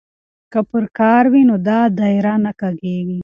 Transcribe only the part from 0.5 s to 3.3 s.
که پرکار وي نو دایره نه کږیږي.